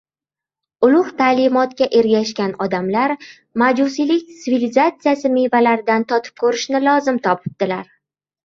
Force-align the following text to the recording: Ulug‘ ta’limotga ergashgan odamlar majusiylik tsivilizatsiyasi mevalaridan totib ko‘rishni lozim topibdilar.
Ulug‘ 0.85 1.09
ta’limotga 1.19 1.87
ergashgan 1.99 2.55
odamlar 2.67 3.13
majusiylik 3.65 4.25
tsivilizatsiyasi 4.31 5.33
mevalaridan 5.37 6.07
totib 6.15 6.43
ko‘rishni 6.47 6.83
lozim 6.89 7.21
topibdilar. 7.29 7.89